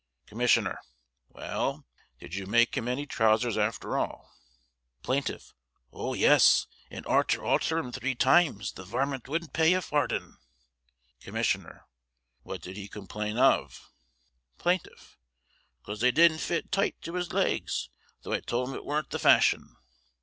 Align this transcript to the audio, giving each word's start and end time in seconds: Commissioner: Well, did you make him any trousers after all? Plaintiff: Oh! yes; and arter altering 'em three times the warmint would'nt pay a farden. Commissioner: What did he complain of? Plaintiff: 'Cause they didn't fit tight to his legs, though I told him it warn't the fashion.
Commissioner: 0.25 0.79
Well, 1.29 1.85
did 2.17 2.33
you 2.33 2.47
make 2.47 2.75
him 2.75 2.87
any 2.87 3.05
trousers 3.05 3.55
after 3.55 3.99
all? 3.99 4.31
Plaintiff: 5.03 5.53
Oh! 5.93 6.15
yes; 6.15 6.65
and 6.89 7.05
arter 7.05 7.43
altering 7.45 7.85
'em 7.85 7.91
three 7.91 8.15
times 8.15 8.71
the 8.71 8.83
warmint 8.85 9.25
would'nt 9.27 9.53
pay 9.53 9.75
a 9.75 9.81
farden. 9.83 10.37
Commissioner: 11.19 11.85
What 12.41 12.63
did 12.63 12.77
he 12.77 12.87
complain 12.87 13.37
of? 13.37 13.91
Plaintiff: 14.57 15.19
'Cause 15.83 15.99
they 16.01 16.09
didn't 16.09 16.39
fit 16.39 16.71
tight 16.71 16.99
to 17.03 17.13
his 17.13 17.31
legs, 17.31 17.89
though 18.23 18.33
I 18.33 18.39
told 18.39 18.69
him 18.69 18.75
it 18.77 18.83
warn't 18.85 19.11
the 19.11 19.19
fashion. 19.19 19.75